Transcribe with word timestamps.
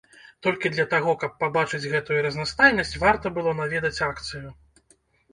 Толькі 0.45 0.69
для 0.75 0.85
таго, 0.93 1.11
каб 1.23 1.33
пабачыць 1.43 1.89
гэтую 1.93 2.17
разнастайнасць, 2.27 2.93
варта 3.03 3.33
было 3.35 3.53
наведаць 3.61 4.01
акцыю. 4.07 4.49